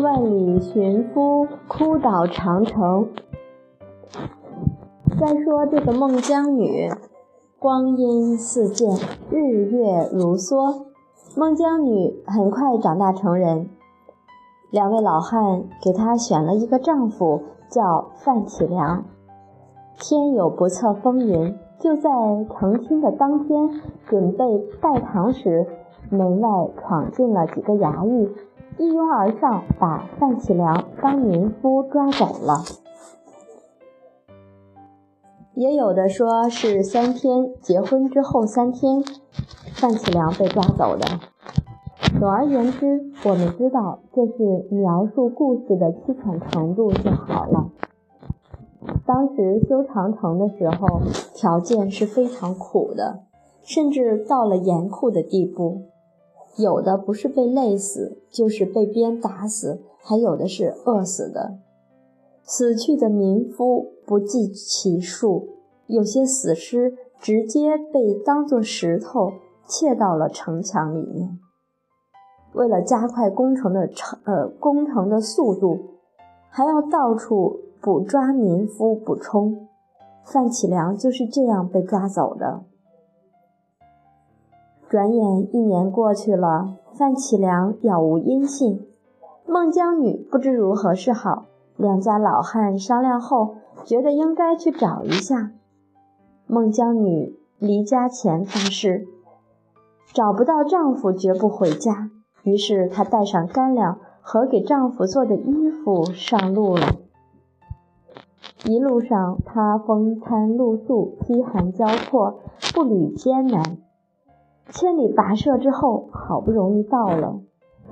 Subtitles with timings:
[0.00, 3.08] 万里寻夫，哭倒长城。
[5.20, 6.90] 再说这个孟姜女，
[7.58, 8.88] 光阴似箭，
[9.30, 10.86] 日月如梭。
[11.36, 13.68] 孟姜女很快长大成人，
[14.70, 19.04] 两位老汉给她选了一个丈夫，叫范启良。
[19.98, 22.10] 天有不测风云，就在
[22.58, 23.68] 成亲的当天，
[24.06, 25.66] 准备拜堂时，
[26.08, 28.30] 门外闯进了几个衙役，
[28.80, 32.64] 一拥而上，把范启良当民夫抓走了。
[35.54, 39.04] 也有的说是三天，结婚之后三天。
[39.74, 41.06] 范启良被抓走的。
[42.18, 47.70] 总而言之，我们知道这是描述故事的凄惨程度就好了。
[49.04, 51.02] 当时修长城的时候，
[51.34, 53.24] 条件是非常苦的，
[53.62, 55.82] 甚至到了严酷的地步。
[56.56, 61.58] 有的不是被累死，就是被鞭打死，还有的是饿死的。
[62.42, 65.48] 死去的民夫不计其数，
[65.86, 69.32] 有些死尸直接被当作石头。
[69.70, 71.38] 砌到了城墙里面。
[72.54, 75.78] 为了加快工程的成呃工程的速度，
[76.48, 79.68] 还要到处捕抓民夫补充。
[80.24, 82.64] 范启良就是这样被抓走的。
[84.90, 88.88] 转眼一年过去了，范启良杳无音信。
[89.46, 91.44] 孟姜女不知如何是好。
[91.76, 95.52] 两家老汉商量后，觉得应该去找一下。
[96.48, 99.06] 孟姜女离家前发誓。
[100.12, 102.10] 找不到丈夫，绝不回家。
[102.42, 106.96] 于是她带上干粮和给丈夫做的衣服上路了。
[108.64, 112.40] 一路上，她风餐露宿，饥寒交迫，
[112.74, 113.78] 步履艰难。
[114.68, 117.40] 千里跋涉之后，好不容易到了，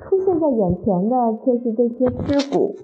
[0.00, 2.74] 出现在眼前的却是这些尸骨。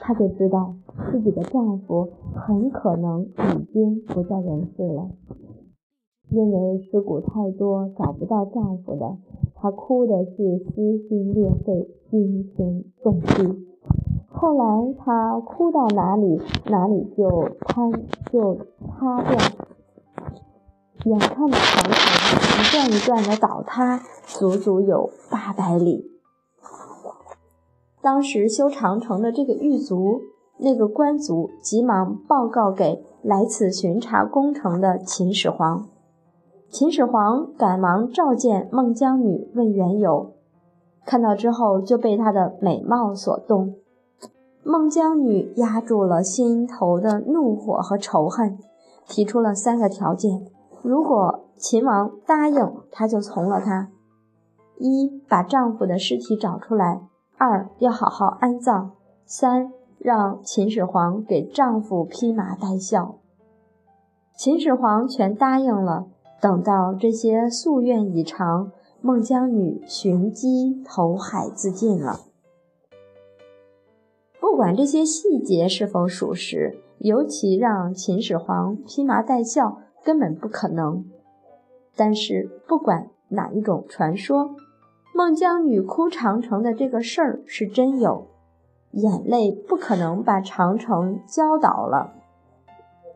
[0.00, 0.74] 她就知道
[1.10, 5.10] 自己的丈夫很可能已经不在人世了。
[6.30, 9.18] 因为尸骨太多，找不到丈夫的，
[9.56, 13.66] 她哭的是撕心裂肺、惊天动地。
[14.28, 17.92] 后来她哭到哪里，哪里就瘫
[18.32, 18.54] 就
[18.86, 19.36] 塌掉，
[21.04, 26.10] 眼看着长城一段一段的倒塌，足足有八百里。
[28.02, 30.20] 当时修长城的这个狱卒，
[30.58, 35.86] 那个官族急忙报告给来此巡查工程的秦始皇。
[36.68, 40.34] 秦始皇赶忙召见孟姜女，问缘由。
[41.06, 43.76] 看到之后，就被她的美貌所动。
[44.62, 48.58] 孟姜女压住了心头的怒火和仇恨，
[49.08, 50.46] 提出了三个条件：
[50.82, 53.90] 如果秦王答应，她就从了他。
[54.78, 57.02] 一，把丈夫的尸体找出来；
[57.36, 58.92] 二，要好好安葬；
[59.26, 63.16] 三，让秦始皇给丈夫披麻戴孝。
[64.36, 66.06] 秦始皇全答应了。
[66.40, 72.20] 等到这些夙愿已偿，孟姜女寻机投海自尽了。
[74.40, 81.04] 不管这些细节是否属实，尤其让秦始皇披麻戴孝根本不可能。
[81.96, 84.54] 但是不管哪一种传说，
[85.14, 88.28] 孟姜女哭长城的这个事儿是真有，
[88.92, 92.14] 眼泪不可能把长城浇倒了。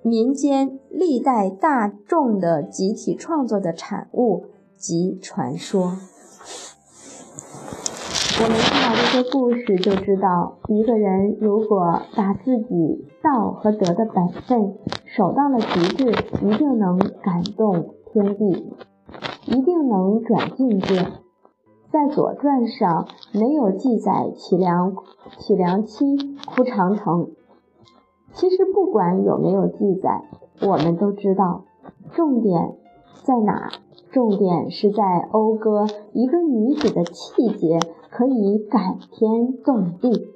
[0.03, 4.47] 民间历代大众的集体创作的产物
[4.77, 5.97] 及传说。
[8.37, 14.75] 我们看到这些故事，就知道一个人如果把自己道和德的本分
[15.05, 16.11] 守到了极致，
[16.43, 18.75] 一定能感动天地，
[19.47, 21.07] 一定能转境界。
[21.93, 24.97] 在《左传》上没有记载启良
[25.39, 27.31] 启良妻哭长城。
[28.33, 30.25] 其实不管有没有记载，
[30.63, 31.67] 我们都知道，
[32.13, 32.75] 重点
[33.23, 33.71] 在哪？
[34.15, 37.81] 重点是在讴歌一个女子的气节
[38.13, 40.29] 可以感天动地。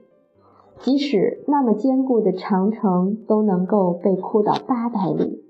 [0.80, 5.44] 即使那么坚固的长城都能够被哭倒八百里，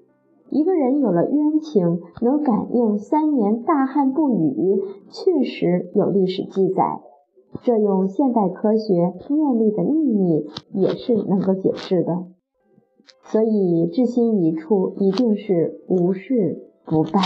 [0.50, 7.00] 一个人有了冤情，能感应三年大旱不雨，确实有历史记载。
[7.62, 12.26] 这用现代科学念力的秘密也是能够解释的。
[13.24, 17.22] 所以，至心一处，一定是无事不办。